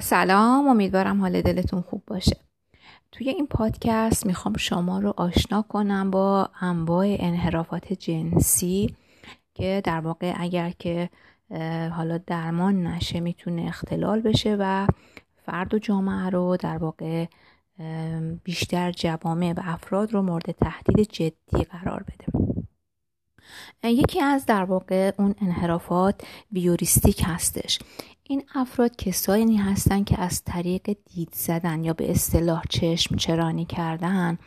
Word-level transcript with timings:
سلام 0.00 0.68
امیدوارم 0.68 1.20
حال 1.20 1.42
دلتون 1.42 1.80
خوب 1.80 2.02
باشه. 2.06 2.36
توی 3.12 3.28
این 3.28 3.46
پادکست 3.46 4.26
می‌خوام 4.26 4.56
شما 4.56 4.98
رو 4.98 5.14
آشنا 5.16 5.62
کنم 5.62 6.10
با 6.10 6.50
انواع 6.60 7.16
انحرافات 7.18 7.92
جنسی 7.92 8.96
که 9.54 9.82
در 9.84 10.00
واقع 10.00 10.34
اگر 10.36 10.70
که 10.70 11.10
حالا 11.92 12.18
درمان 12.26 12.86
نشه 12.86 13.20
می‌تونه 13.20 13.62
اختلال 13.62 14.20
بشه 14.20 14.56
و 14.60 14.86
فرد 15.46 15.74
و 15.74 15.78
جامعه 15.78 16.30
رو 16.30 16.56
در 16.56 16.76
واقع 16.76 17.26
بیشتر 18.44 18.92
جوامع 18.92 19.52
و 19.52 19.60
افراد 19.64 20.12
رو 20.12 20.22
مورد 20.22 20.50
تهدید 20.50 21.08
جدی 21.12 21.64
قرار 21.70 22.02
بده. 22.02 22.26
یکی 23.84 24.20
از 24.20 24.46
در 24.46 24.64
واقع 24.64 25.12
اون 25.18 25.34
انحرافات 25.40 26.22
بیوریستیک 26.50 27.22
هستش. 27.26 27.78
این 28.28 28.44
افراد 28.54 28.96
کسانی 28.96 29.56
هستند 29.56 30.04
که 30.04 30.20
از 30.20 30.44
طریق 30.44 30.96
دید 31.14 31.28
زدن 31.32 31.84
یا 31.84 31.92
به 31.92 32.10
اصطلاح 32.10 32.62
چشم 32.70 33.16
چرانی 33.16 33.64
کردن 33.64 34.38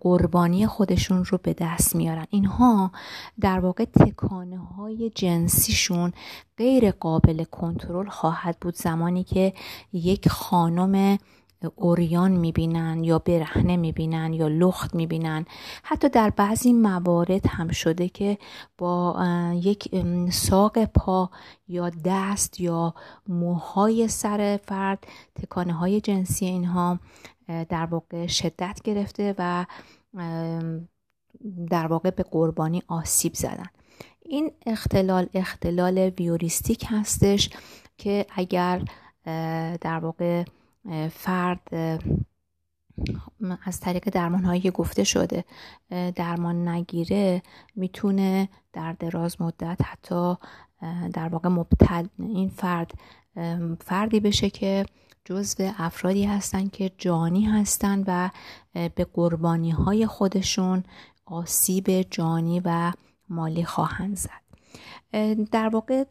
قربانی 0.00 0.66
خودشون 0.66 1.24
رو 1.24 1.38
به 1.42 1.54
دست 1.58 1.96
میارن. 1.96 2.26
اینها 2.30 2.92
در 3.40 3.60
واقع 3.60 3.84
تکانه 3.84 4.58
های 4.58 5.10
جنسیشون 5.14 6.12
غیر 6.58 6.90
قابل 6.90 7.44
کنترل 7.44 8.08
خواهد 8.08 8.56
بود. 8.60 8.74
زمانی 8.74 9.24
که 9.24 9.52
یک 9.92 10.28
خانم 10.28 11.18
اوریان 11.76 12.30
می‌بینن 12.30 13.04
یا 13.04 13.18
برهنه 13.18 13.76
می‌بینن 13.76 14.32
یا 14.32 14.48
لخت 14.48 14.94
می‌بینن. 14.94 15.44
حتی 15.82 16.08
در 16.08 16.30
بعضی 16.30 16.72
موارد 16.72 17.46
هم 17.46 17.68
شده 17.68 18.08
که 18.08 18.38
با 18.78 19.24
یک 19.54 19.88
ساق 20.30 20.84
پا 20.84 21.30
یا 21.68 21.90
دست 22.04 22.60
یا 22.60 22.94
موهای 23.28 24.08
سر 24.08 24.60
فرد 24.66 25.06
تکانه 25.34 25.72
های 25.72 26.00
جنسی 26.00 26.46
اینها 26.46 26.98
در 27.68 27.86
واقع 27.86 28.26
شدت 28.26 28.80
گرفته 28.84 29.34
و 29.38 29.66
در 31.70 31.86
واقع 31.86 32.10
به 32.10 32.22
قربانی 32.22 32.82
آسیب 32.88 33.34
زدن. 33.34 33.66
این 34.20 34.50
اختلال 34.66 35.26
اختلال 35.34 35.98
ویوریستیک 35.98 36.84
هستش 36.88 37.50
که 37.98 38.26
اگر 38.34 38.82
در 39.80 39.98
واقع 40.02 40.44
فرد 41.10 41.60
از 43.64 43.80
طریق 43.80 44.10
درمان 44.10 44.44
هایی 44.44 44.70
گفته 44.70 45.04
شده 45.04 45.44
درمان 46.16 46.68
نگیره 46.68 47.42
می‌تونه 47.76 48.48
در 48.72 48.92
دراز 48.92 49.40
مدت 49.40 49.80
حتی 49.84 50.34
در 51.12 51.28
واقع 51.28 51.48
مبتل 51.48 52.06
این 52.18 52.48
فرد 52.48 52.92
فردی 53.80 54.20
بشه 54.20 54.50
که 54.50 54.86
جزو 55.24 55.72
افرادی 55.78 56.24
هستند 56.24 56.70
که 56.70 56.90
جانی 56.98 57.44
هستند 57.44 58.04
و 58.06 58.30
به 58.72 59.06
قربانی 59.12 59.70
های 59.70 60.06
خودشون 60.06 60.84
آسیب 61.26 62.02
جانی 62.10 62.60
و 62.64 62.92
مالی 63.28 63.64
خواهند 63.64 64.16
زد. 64.16 64.47
در 65.52 65.68
واقع 65.68 66.04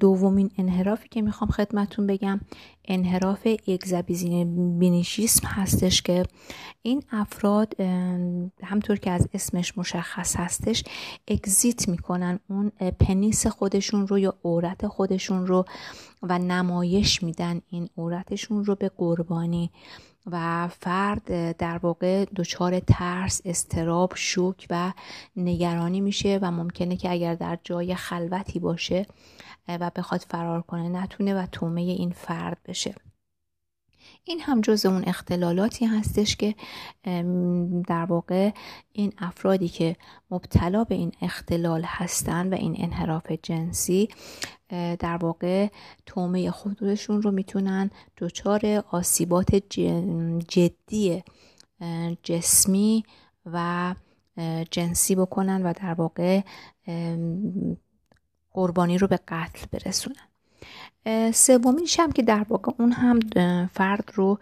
دومین 0.00 0.50
انحرافی 0.58 1.08
که 1.08 1.22
می‌خوام 1.22 1.50
خدمتون 1.50 2.06
بگم 2.06 2.40
انحراف 2.84 3.46
اگزابیزینیشیسم 3.68 5.46
هستش 5.46 6.02
که 6.02 6.22
این 6.82 7.02
افراد 7.10 7.80
همطور 8.62 8.96
که 8.96 9.10
از 9.10 9.28
اسمش 9.34 9.78
مشخص 9.78 10.36
هستش 10.36 10.84
اگزیت 11.28 11.88
می‌کنن 11.88 12.40
اون 12.48 12.68
پنیس 12.98 13.46
خودشون 13.46 14.06
رو 14.06 14.18
یا 14.18 14.34
عورت 14.44 14.86
خودشون 14.86 15.46
رو 15.46 15.64
و 16.22 16.38
نمایش 16.38 17.22
میدن 17.22 17.60
این 17.70 17.88
عورتشون 17.98 18.64
رو 18.64 18.74
به 18.74 18.90
قربانی. 18.96 19.70
و 20.26 20.68
فرد 20.68 21.56
در 21.56 21.78
واقع 21.78 22.24
دچار 22.36 22.80
ترس 22.80 23.40
استراب 23.44 24.12
شوک 24.14 24.66
و 24.70 24.92
نگرانی 25.36 26.00
میشه 26.00 26.38
و 26.42 26.50
ممکنه 26.50 26.96
که 26.96 27.10
اگر 27.10 27.34
در 27.34 27.58
جای 27.64 27.94
خلوتی 27.94 28.58
باشه 28.58 29.06
و 29.68 29.90
بخواد 29.96 30.20
فرار 30.20 30.62
کنه 30.62 30.88
نتونه 30.88 31.34
و 31.34 31.46
تومه 31.46 31.80
این 31.80 32.10
فرد 32.10 32.58
بشه. 32.66 32.94
این 34.30 34.40
هم 34.40 34.60
جز 34.60 34.86
اون 34.86 35.04
اختلالاتی 35.06 35.86
هستش 35.86 36.36
که 36.36 36.54
در 37.86 38.04
واقع 38.04 38.50
این 38.92 39.12
افرادی 39.18 39.68
که 39.68 39.96
مبتلا 40.30 40.84
به 40.84 40.94
این 40.94 41.12
اختلال 41.22 41.82
هستن 41.86 42.52
و 42.52 42.54
این 42.54 42.74
انحراف 42.78 43.32
جنسی 43.42 44.08
در 44.98 45.16
واقع 45.16 45.68
تومه 46.06 46.50
خودشون 46.50 47.22
رو 47.22 47.30
می‌تونن 47.30 47.90
دچار 48.18 48.84
آسیبات 48.90 49.54
جدی 50.48 51.22
جسمی 52.22 53.04
و 53.46 53.94
جنسی 54.70 55.14
بکنن 55.14 55.62
و 55.62 55.72
در 55.72 55.94
واقع 55.94 56.40
قربانی 58.52 58.98
رو 58.98 59.06
به 59.06 59.16
قتل 59.28 59.66
برسونن. 59.70 60.28
سومینش 61.34 62.00
هم 62.00 62.12
که 62.12 62.22
در 62.22 62.46
واقع 62.48 62.72
اون 62.78 62.92
هم 62.92 63.20
فرد 63.66 64.10
رو 64.14 64.38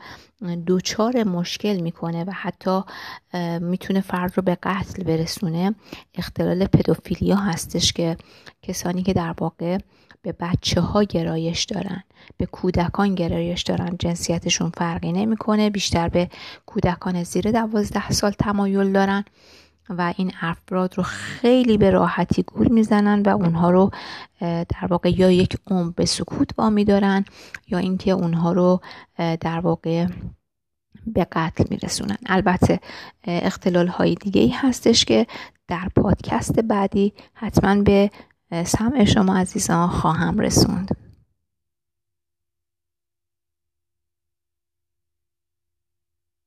دوچار 0.66 1.24
مشکل 1.24 1.80
می‌کنه 1.80 2.24
و 2.24 2.30
حتی 2.30 2.80
می‌تونه 3.60 4.00
فرد 4.00 4.32
رو 4.36 4.42
به 4.42 4.58
قتل 4.62 5.02
برسونه. 5.02 5.74
اختلال 6.14 6.66
پدوفیلیا 6.66 7.36
هستش 7.36 7.92
که 7.92 8.16
کسانی 8.62 9.02
که 9.02 9.12
در 9.12 9.34
واقع 9.38 9.78
به 10.22 10.32
بچه 10.40 10.80
ها 10.80 11.02
گرایش 11.02 11.64
دارن 11.64 12.02
به 12.36 12.46
کودکان 12.46 13.14
گرایش 13.14 13.62
دارن 13.62 13.96
جنسیتشون 13.98 14.70
فرقی 14.70 15.12
نمی‌کنه. 15.12 15.70
بیشتر 15.70 16.08
به 16.08 16.28
کودکان 16.66 17.22
زیر 17.22 17.50
دوازده 17.50 18.10
سال 18.10 18.30
تمایل 18.30 18.92
دارن. 18.92 19.24
و 19.90 20.14
این 20.16 20.32
افراد 20.40 20.94
رو 20.98 21.02
خیلی 21.02 21.78
به 21.78 21.90
راحتی 21.90 22.42
گول 22.42 22.68
می‌زنن 22.68 23.22
و 23.22 23.28
اونها 23.28 23.70
رو 23.70 23.90
در 24.40 24.86
واقع 24.88 25.10
یا 25.10 25.30
یک 25.30 25.56
عمر 25.70 25.92
به 25.96 26.04
سکوت 26.04 26.50
وامی 26.58 26.84
دارن 26.84 27.24
یا 27.68 27.78
اینکه 27.78 28.10
اونها 28.10 28.52
رو 28.52 28.80
در 29.16 29.60
واقع 29.60 30.06
به 31.06 31.26
قتل 31.32 31.64
میرسونن. 31.70 32.16
البته 32.26 32.80
اختلال 33.24 33.86
های 33.86 34.14
دیگه 34.14 34.40
ای 34.40 34.48
هستش 34.48 35.04
که 35.04 35.26
در 35.68 35.88
پادکست 35.96 36.60
بعدی 36.60 37.12
حتما 37.34 37.82
به 37.82 38.10
سمع 38.64 39.04
شما 39.04 39.36
عزیزان 39.36 39.88
خواهم 39.88 40.38
رسوند. 40.38 41.07